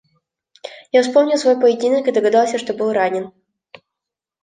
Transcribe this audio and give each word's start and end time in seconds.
Я 0.91 1.03
вспомнил 1.03 1.37
свой 1.37 1.61
поединок 1.61 2.07
и 2.07 2.11
догадался, 2.11 2.57
что 2.57 2.73
был 2.73 2.91
ранен. 2.91 3.31